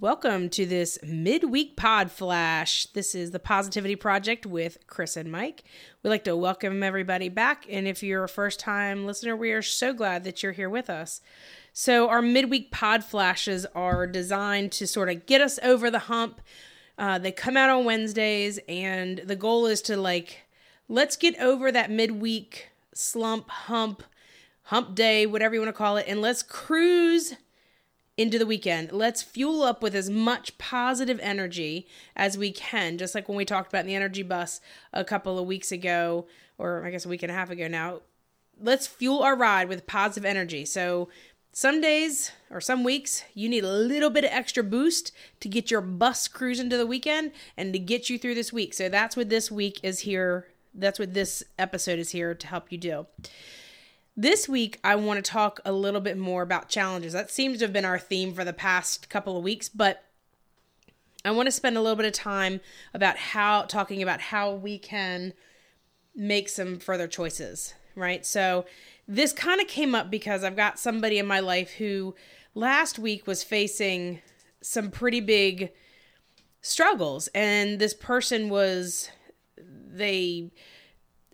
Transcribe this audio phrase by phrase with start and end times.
[0.00, 2.86] Welcome to this midweek pod flash.
[2.86, 5.62] This is the Positivity Project with Kris and Mike.
[6.02, 7.66] We'd like to welcome everybody back.
[7.68, 10.88] And if you're a first time listener, we are so glad that you're here with
[10.88, 11.20] us.
[11.74, 16.40] So, our midweek pod flashes are designed to sort of get us over the hump.
[16.96, 20.46] Uh, they come out on Wednesdays, and the goal is to like,
[20.88, 24.02] let's get over that midweek slump, hump,
[24.62, 27.34] hump day, whatever you want to call it, and let's cruise
[28.20, 28.92] into the weekend.
[28.92, 33.46] Let's fuel up with as much positive energy as we can, just like when we
[33.46, 34.60] talked about the energy bus
[34.92, 36.26] a couple of weeks ago,
[36.58, 38.00] or I guess a week and a half ago now.
[38.60, 40.66] Let's fuel our ride with positive energy.
[40.66, 41.08] So,
[41.52, 45.70] some days or some weeks, you need a little bit of extra boost to get
[45.70, 48.74] your bus cruising to the weekend and to get you through this week.
[48.74, 50.48] So, that's what this week is here.
[50.74, 53.06] That's what this episode is here to help you do.
[54.20, 57.14] This week, I want to talk a little bit more about challenges.
[57.14, 60.04] That seems to have been our theme for the past couple of weeks, but
[61.24, 62.60] I want to spend a little bit of time
[62.92, 65.32] about how talking about how we can
[66.14, 68.26] make some further choices, right?
[68.26, 68.66] So,
[69.08, 72.14] this kind of came up because I've got somebody in my life who
[72.54, 74.20] last week was facing
[74.60, 75.72] some pretty big
[76.60, 79.08] struggles, and this person was
[79.56, 80.50] they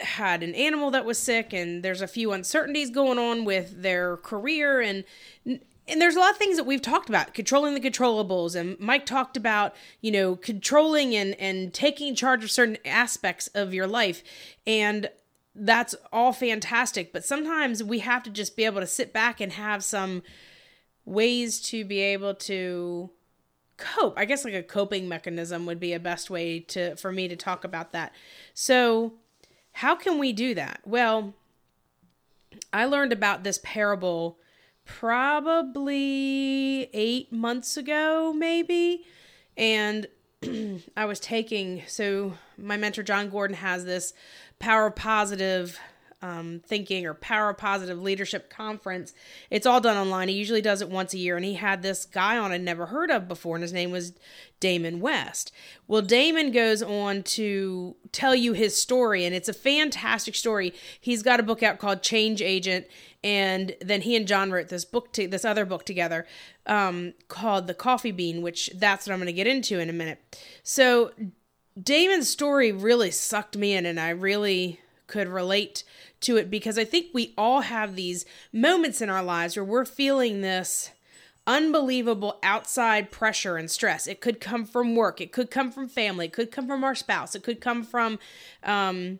[0.00, 4.16] had an animal that was sick and there's a few uncertainties going on with their
[4.18, 5.04] career and
[5.44, 9.06] and there's a lot of things that we've talked about controlling the controllables and mike
[9.06, 14.22] talked about you know controlling and and taking charge of certain aspects of your life
[14.66, 15.10] and
[15.54, 19.52] that's all fantastic but sometimes we have to just be able to sit back and
[19.52, 20.22] have some
[21.04, 23.10] ways to be able to
[23.80, 24.14] cope.
[24.16, 27.36] I guess like a coping mechanism would be a best way to for me to
[27.36, 28.12] talk about that.
[28.54, 29.14] So
[29.80, 30.82] how can we do that?
[30.84, 31.32] Well,
[32.70, 34.38] I learned about this parable
[34.84, 39.06] probably eight months ago, maybe.
[39.56, 40.06] And
[40.98, 44.12] I was taking, so my mentor, Jon Gordon, has this
[44.58, 45.80] power positive
[46.22, 49.14] um, thinking or power positive leadership conference.
[49.50, 50.28] It's all done online.
[50.28, 52.86] He usually does it once a year, and he had this guy on I'd never
[52.86, 54.12] heard of before, and his name was
[54.60, 55.50] Damon West.
[55.88, 60.74] Well, Damon goes on to tell you his story, and it's a fantastic story.
[61.00, 62.86] He's got a book out called Change Agent,
[63.24, 66.26] and then he and Jon wrote this book, to, this other book together
[66.66, 69.94] um, called The Coffee Bean, which that's what I'm going to get into in a
[69.94, 70.38] minute.
[70.62, 71.12] So
[71.82, 74.80] Damon's story really sucked me in, and I really
[75.10, 75.84] could relate
[76.20, 79.84] to it because I think we all have these moments in our lives where we're
[79.84, 80.90] feeling this
[81.46, 84.06] unbelievable outside pressure and stress.
[84.06, 86.94] It could come from work, it could come from family, it could come from our
[86.94, 88.18] spouse, it could come from
[88.62, 89.18] um,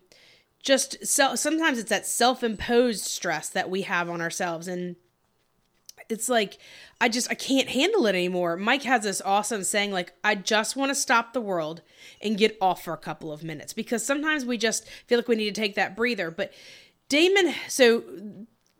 [0.63, 1.39] just self.
[1.39, 4.67] Sometimes it's that self imposed stress that we have on ourselves.
[4.67, 4.95] And
[6.11, 6.57] it's like
[6.99, 8.57] I just I can't handle it anymore.
[8.57, 11.81] Mike has this awesome saying like I just want to stop the world
[12.21, 15.35] and get off for a couple of minutes because sometimes we just feel like we
[15.35, 16.29] need to take that breather.
[16.29, 16.53] But
[17.09, 18.03] Damon, so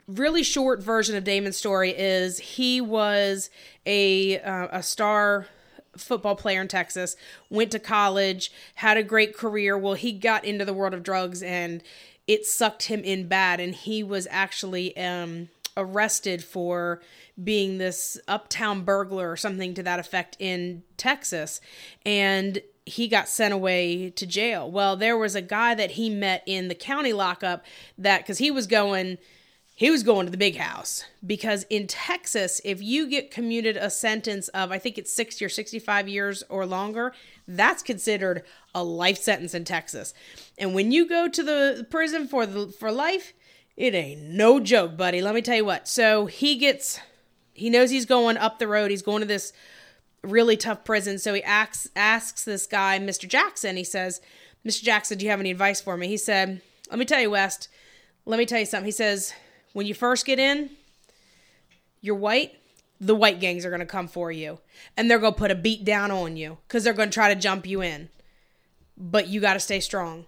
[0.07, 3.49] really short version of Damon's story is he was
[3.85, 5.47] a uh, a star
[5.97, 7.15] football player in Texas,
[7.49, 9.77] went to college, had a great career.
[9.77, 11.83] Well, he got into the world of drugs and
[12.27, 17.01] it sucked him in bad and he was actually um arrested for
[17.41, 21.61] being this uptown burglar or something to that effect in Texas
[22.05, 24.69] and he got sent away to jail.
[24.69, 27.63] Well, there was a guy that he met in the county lockup
[27.97, 29.17] that cuz he was going
[29.73, 33.89] he was going to the big house because in Texas if you get commuted a
[33.89, 37.13] sentence of I think it's 60 or 65 years or longer,
[37.47, 38.43] that's considered
[38.75, 40.13] a life sentence in Texas.
[40.57, 43.33] And when you go to the prison for the for life,
[43.77, 45.21] it ain't no joke, buddy.
[45.21, 45.87] Let me tell you what.
[45.87, 46.99] So he gets
[47.53, 48.91] he knows he's going up the road.
[48.91, 49.53] He's going to this
[50.23, 51.19] really tough prison.
[51.19, 53.27] So he asks asks this guy, Mr.
[53.27, 53.77] Jackson.
[53.77, 54.21] He says,
[54.65, 54.83] "Mr.
[54.83, 57.69] Jackson, do you have any advice for me?" He said, "Let me tell you, West.
[58.25, 59.33] Let me tell you something." He says,
[59.73, 60.71] "When you first get in,
[62.01, 62.53] you're white.
[62.99, 64.59] The white gangs are going to come for you,
[64.95, 67.33] and they're going to put a beat down on you because they're going to try
[67.33, 68.09] to jump you in.
[68.95, 70.25] But you got to stay strong."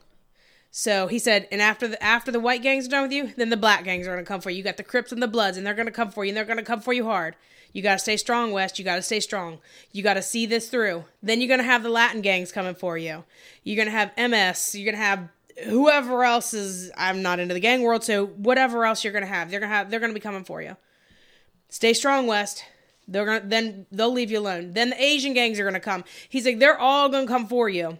[0.75, 3.49] So he said, and after the after the white gangs are done with you, then
[3.49, 4.57] the black gangs are gonna come for you.
[4.57, 6.45] You got the Crips and the Bloods, and they're gonna come for you, and they're
[6.45, 7.35] gonna come for you hard.
[7.73, 8.79] You gotta stay strong, West.
[8.79, 9.59] You gotta stay strong.
[9.91, 11.05] You gotta see this through.
[11.21, 13.23] Then you're gonna have the Latin gangs coming for you.
[13.63, 14.73] You're gonna have MS.
[14.73, 15.29] You're gonna have
[15.65, 16.91] whoever else is.
[16.97, 19.91] I'm not into the gang world, so whatever else you're gonna have, they're gonna have.
[19.91, 20.75] They're gonna be coming for you.
[21.69, 22.65] Stay strong, West.
[23.07, 24.71] They're gonna then they'll leave you alone.
[24.71, 26.03] Then the Asian gangs are gonna come.
[26.29, 27.99] He's like, they're all gonna come for you.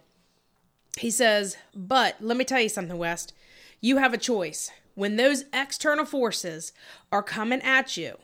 [1.04, 3.34] He says, But let me tell you something, West.
[3.82, 4.70] You have a choice.
[4.94, 6.72] When those external forces
[7.12, 8.16] are coming at you,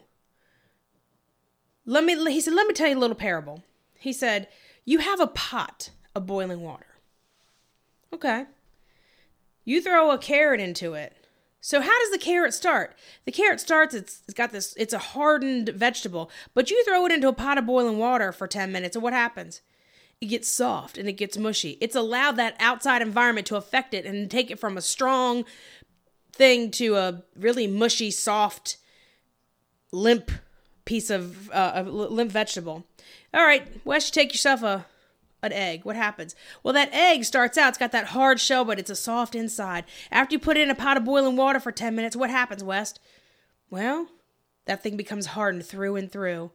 [1.85, 3.65] let me, he said, let me tell you a little parable.
[3.99, 4.49] He said,
[4.87, 6.87] You have a pot of boiling water.
[8.15, 8.47] Okay.
[9.67, 11.15] You throw a carrot into it.
[11.61, 12.97] So how does the carrot start?
[13.27, 17.13] The carrot starts, it's, it's got this, it's a hardened vegetable, but you throw it
[17.13, 19.61] into a pot of boiling water for 10 minutes, and what happens?
[20.21, 21.79] It gets soft and it gets mushy.
[21.81, 25.45] It's allowed that outside environment to affect it and take it from a strong
[26.33, 28.77] thing to a really mushy, soft,
[29.93, 30.31] limp
[30.85, 32.85] piece of uh, limp vegetable.
[33.33, 34.87] All right, Wes, you take yourself a
[35.43, 35.85] an egg.
[35.85, 36.35] What happens?
[36.63, 39.85] Well, that egg starts out, it's got that hard shell, but it's a soft inside.
[40.11, 42.63] After you put it in a pot of boiling water for 10 minutes, what happens,
[42.63, 43.01] West?
[43.71, 44.09] Well,
[44.67, 46.51] that thing becomes hardened through and through.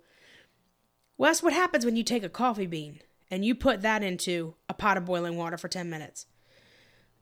[1.17, 2.99] West, what happens when you take a coffee bean
[3.29, 6.25] and you put that into a pot of boiling water for 10 minutes?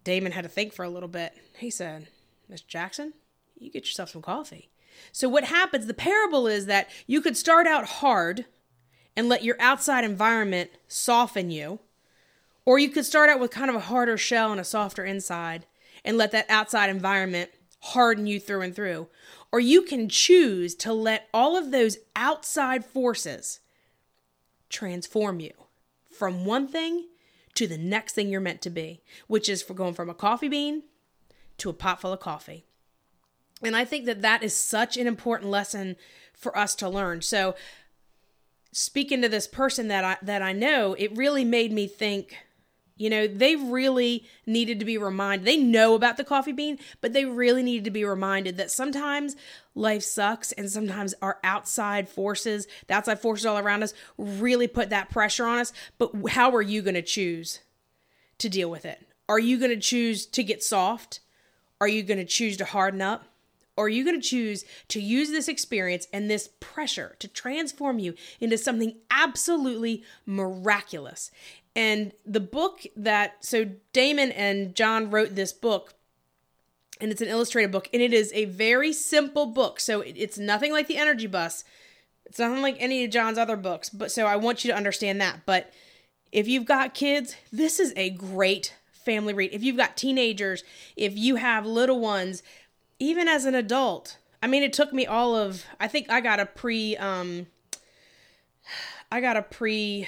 [0.04, 1.34] Damon had to think for a little bit.
[1.58, 2.08] He said,
[2.50, 3.14] Miss Jackson,
[3.58, 4.70] you get yourself some coffee.
[5.12, 8.46] So, what happens, the parable is that you could start out hard
[9.16, 11.80] and let your outside environment soften you,
[12.66, 15.66] or you could start out with kind of a harder shell and a softer inside
[16.06, 19.08] and let that outside environment harden you through and through.
[19.52, 23.60] Or you can choose to let all of those outside forces
[24.70, 25.54] transform you
[26.24, 27.06] from one thing
[27.54, 30.48] to the next thing you're meant to be, which is for going from a coffee
[30.48, 30.84] bean
[31.58, 32.64] to a pot full of coffee.
[33.62, 35.98] And I think that that is such an important lesson
[36.34, 37.24] for us to learn.
[37.24, 37.56] So,
[38.72, 42.38] speaking to this person that I that I know, it really made me think,
[43.04, 45.46] you know, they really needed to be reminded.
[45.46, 49.36] They know about the coffee bean, but they really needed to be reminded that sometimes
[49.76, 54.90] life sucks and sometimes our outside forces, the outside forces all around us really put
[54.90, 57.60] that pressure on us, but how are you going to choose
[58.38, 59.06] to deal with it?
[59.28, 61.20] Are you going to choose to get soft?
[61.82, 63.26] Are you going to choose to harden up?
[63.76, 68.00] Or are you going to choose to use this experience and this pressure to transform
[68.00, 71.32] you into something absolutely miraculous?
[71.76, 75.96] And the book that, so Damon and Jon wrote this book,
[77.02, 79.80] and it's an illustrated book, and it is a very simple book.
[79.80, 81.64] So it's nothing like the Energy Bus.
[82.26, 83.90] It's nothing like any of Jon's other books.
[83.90, 85.42] But so I want you to understand that.
[85.48, 85.74] But
[86.32, 89.52] if you've got kids, this is a great family read.
[89.52, 90.64] If you've got teenagers,
[90.96, 92.42] if you have little ones,
[93.00, 94.18] even as an adult.
[94.42, 97.48] I mean, it took me all of I think I got a pre um
[99.12, 100.08] I got a pre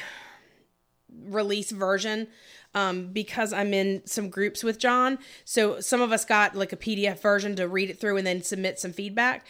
[1.27, 2.27] release version
[2.73, 5.17] um, because I'm in some groups with Jon.
[5.45, 8.43] So some of us got like a PDF version to read it through and then
[8.43, 9.45] submit some feedback.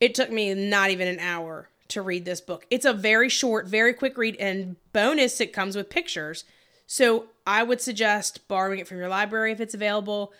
[0.00, 2.66] It took me not even an hour to read this book.
[2.70, 6.44] It's a very short, very quick read, and bonus, it comes with pictures.
[6.86, 10.32] So I would suggest borrowing it from your library if it's available,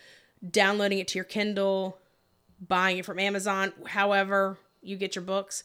[0.48, 1.98] downloading it to your Kindle,
[2.60, 5.64] buying it from Amazon, however you get your books.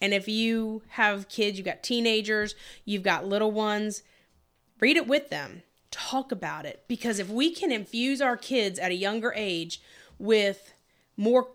[0.00, 2.54] And if you have kids, you've got teenagers,
[2.84, 4.02] you've got little ones,
[4.80, 5.62] read it with them.
[5.90, 6.84] Talk about it.
[6.86, 9.80] Because if we can infuse our kids at a younger age
[10.18, 10.72] with
[11.16, 11.48] more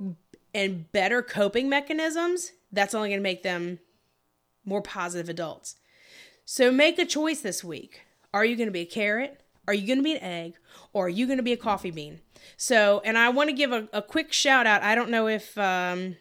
[0.54, 3.80] and better coping mechanisms, that's only going to make them
[4.66, 5.76] more positive adults.
[6.46, 8.02] So make a choice this week.
[8.34, 9.43] Are you going to be a carrot?
[9.68, 10.56] Are you going to be an egg?
[10.92, 12.22] Or are you going to be a coffee bean?
[12.58, 14.84] So, and I want to give a, a quick shout out.
[14.84, 16.18] I don't know if, um,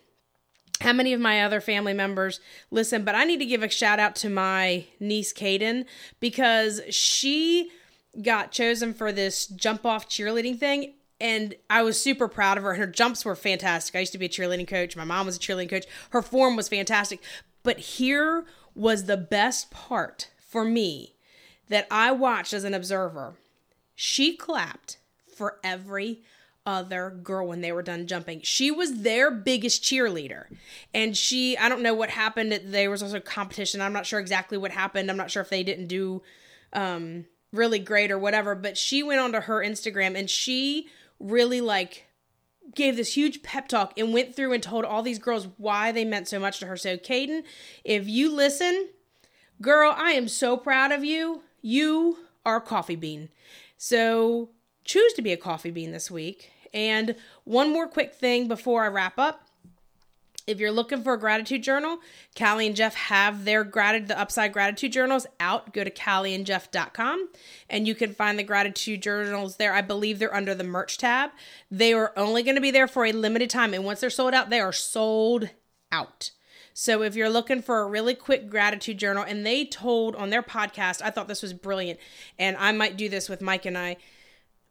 [0.81, 2.41] how many of my other family members
[2.71, 5.85] listen, but I need to give a shout out to my niece, Kaden,
[6.21, 7.71] because she
[8.21, 10.95] got chosen for this jump off cheerleading thing.
[11.21, 12.73] And I was super proud of her.
[12.73, 13.95] And her jumps were fantastic.
[13.95, 14.97] I used to be a cheerleading coach.
[14.97, 15.87] My mom was a cheerleading coach.
[16.11, 17.23] Her form was fantastic.
[17.63, 18.45] But here
[18.75, 21.15] was the best part for me
[21.73, 23.35] that I watched as an observer.
[23.95, 24.99] She clapped
[25.37, 26.23] for every
[26.65, 28.41] other girl when they were done jumping.
[28.43, 30.45] She was their biggest cheerleader.
[30.95, 32.61] And she, I don't know what happened.
[32.65, 33.81] There was also competition.
[33.81, 35.11] I'm not sure exactly what happened.
[35.11, 36.23] I'm not sure if they didn't do
[36.73, 40.89] um, really great or whatever, but she went onto her Instagram and she
[41.19, 42.07] really like
[42.75, 46.05] gave this huge pep talk and went through and told all these girls why they
[46.05, 46.77] meant so much to her.
[46.77, 47.43] So, Caden,
[47.85, 48.89] if you listen,
[49.61, 51.43] girl, I am so proud of you.
[51.63, 53.31] You are a coffee bean.
[53.79, 54.51] So,
[54.85, 56.51] choose to be a coffee bean this week.
[56.75, 59.49] And one more quick thing before I wrap up.
[60.47, 61.99] If you're looking for a gratitude journal,
[62.37, 65.73] Callie and Jeff have their gratitude, the upside gratitude journals out.
[65.73, 67.29] Go to callieandjeff.com
[67.71, 69.73] and you can find the gratitude journals there.
[69.73, 71.31] I believe they're under the merch tab.
[71.71, 73.73] They are only going to be there for a limited time.
[73.73, 75.49] And once they're sold out, they are sold
[75.93, 76.33] out.
[76.75, 80.43] So if you're looking for a really quick gratitude journal, and they told on their
[80.43, 82.01] podcast, I thought this was brilliant,
[82.39, 83.97] and I might do this with Mike and I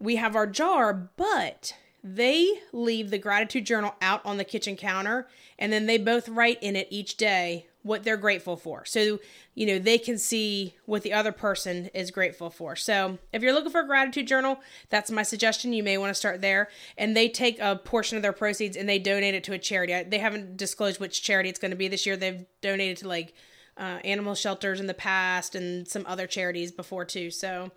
[0.01, 5.27] we have our jar, but they leave the gratitude journal out on the kitchen counter
[5.59, 8.85] and then they both write in it each day what they're grateful for.
[8.85, 9.19] So,
[9.55, 12.75] you know, they can see what the other person is grateful for.
[12.75, 14.59] So, if you're looking for a gratitude journal,
[14.89, 15.73] that's my suggestion.
[15.73, 16.69] You may want to start there.
[16.97, 20.03] And they take a portion of their proceeds and they donate it to a charity.
[20.03, 22.15] They haven't disclosed which charity it's going to be this year.
[22.15, 23.33] They've donated to like
[23.77, 27.31] uh, animal shelters in the past and some other charities before too.
[27.31, 27.71] So,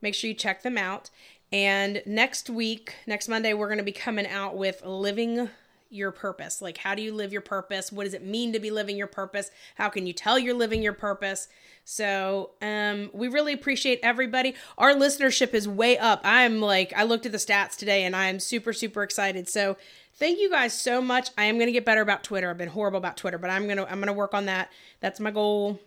[0.00, 1.10] make sure you check them out.
[1.52, 5.50] And next week, next Monday, we're going to be coming out with living
[5.92, 6.62] your purpose.
[6.62, 7.92] Like, how do you live your purpose?
[7.92, 9.50] What does it mean to be living your purpose?
[9.76, 11.48] How can you tell you're living your purpose?
[11.84, 14.54] So, um, we really appreciate everybody.
[14.78, 16.20] Our listenership is way up.
[16.24, 19.48] I'm like, I looked at the stats today and I'm super, super excited.
[19.48, 19.76] So,
[20.14, 21.30] thank you guys so much.
[21.36, 22.50] I am going to get better about Twitter.
[22.50, 24.70] I've been horrible about Twitter, but I'm going to, I'm going to work on that.
[25.00, 25.80] That's my goal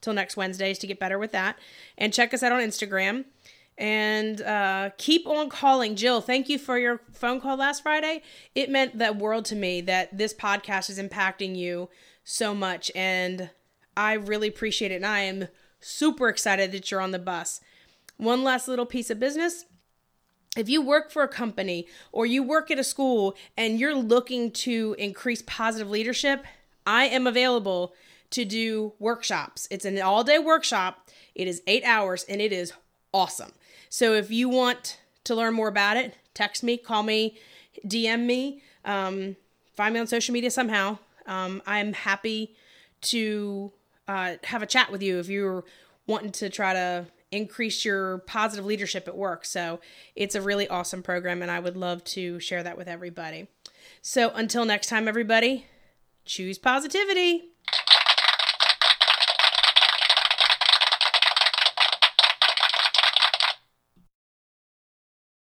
[0.00, 1.58] till next Wednesday is to get better with that.
[1.96, 3.24] And check us out on Instagram
[3.78, 5.96] and uh, keep on calling.
[5.96, 8.22] Jill, thank you for your phone call last Friday.
[8.54, 11.88] It meant the world to me that this podcast is impacting you
[12.24, 13.50] so much, and
[13.96, 14.96] I really appreciate it.
[14.96, 15.48] And I am
[15.80, 17.60] super excited that you're on the bus.
[18.16, 19.64] One last little piece of business.
[20.56, 24.50] If you work for a company or you work at a school and you're looking
[24.52, 26.44] to increase positive leadership,
[26.86, 27.94] I am available
[28.30, 29.66] to do workshops.
[29.70, 31.08] It's an all day workshop.
[31.34, 32.72] It is eight hours and it is
[33.14, 33.52] awesome.
[33.92, 37.36] So if you want to learn more about it, text me, call me,
[37.86, 39.36] DM me, um,
[39.76, 40.96] find me on social media somehow.
[41.26, 42.56] Um, I'm happy
[43.02, 43.70] to
[44.08, 45.64] uh, have a chat with you if you're
[46.06, 49.44] wanting to try to increase your positive leadership at work.
[49.44, 49.78] So
[50.16, 53.48] it's a really awesome program, and I would love to share that with everybody.
[54.00, 55.66] So until next time, everybody,
[56.24, 57.51] choose positivity.